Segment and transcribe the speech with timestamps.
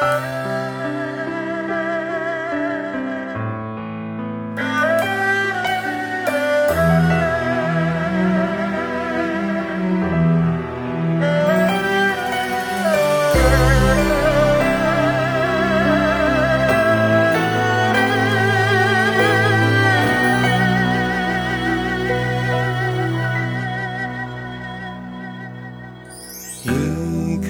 [0.00, 0.04] 一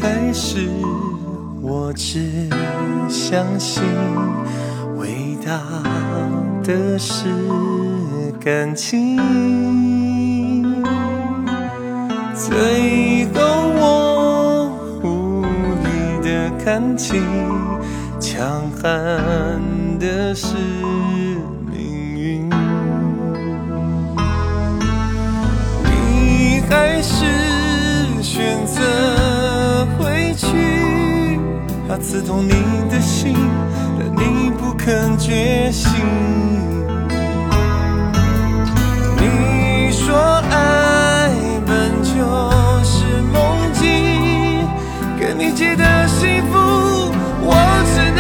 [0.01, 0.67] 开始
[1.89, 2.47] 我只
[3.09, 3.83] 相信
[4.99, 5.59] 伟大
[6.63, 7.25] 的是
[8.39, 9.17] 感情，
[12.35, 13.41] 最后
[13.81, 14.71] 我
[15.03, 15.43] 无
[15.83, 15.89] 力
[16.29, 17.23] 的看清，
[18.21, 19.59] 强悍
[19.99, 20.57] 的是
[31.89, 32.51] 它刺痛你
[32.91, 33.35] 的心，
[33.99, 35.91] 但你不肯觉醒。
[39.17, 40.15] 你说
[40.51, 41.31] 爱
[41.67, 42.13] 本就
[42.85, 44.69] 是梦境，
[45.19, 47.57] 给你借的幸福，我
[47.95, 48.18] 只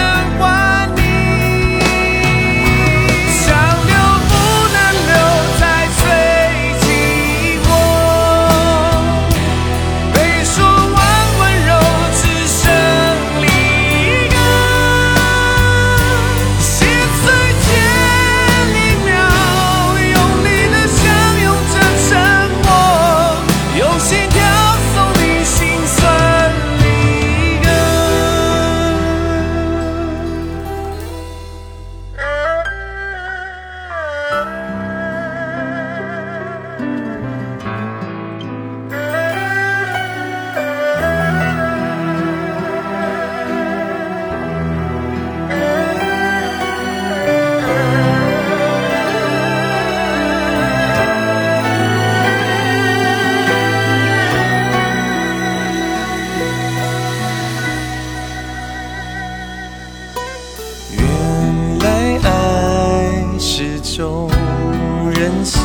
[65.10, 65.62] 任性，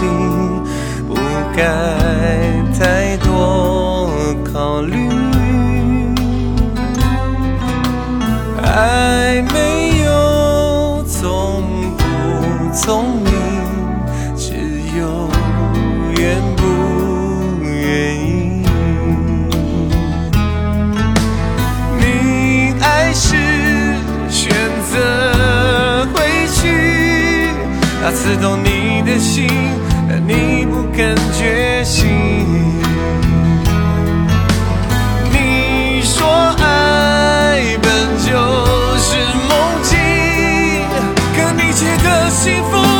[1.07, 1.15] 不
[1.55, 1.63] 该
[2.77, 4.09] 太多
[4.51, 5.09] 考虑。
[8.65, 9.57] 爱没
[10.03, 11.63] 有聪
[11.97, 12.03] 不
[12.73, 12.81] 聪
[13.23, 13.31] 明，
[14.35, 14.55] 只
[14.97, 15.29] 有
[16.17, 16.63] 愿不
[17.63, 18.65] 愿意。
[21.99, 22.01] 你
[22.79, 23.35] 还是
[24.29, 24.51] 选
[24.91, 26.59] 择回去，
[28.01, 28.67] 它刺痛你
[29.13, 29.47] 的心，
[30.09, 32.09] 但你不肯觉醒。
[35.31, 36.25] 你说
[36.59, 38.31] 爱本就
[38.97, 39.17] 是
[39.49, 39.51] 梦
[39.83, 39.99] 境，
[41.35, 42.92] 可你却可幸福。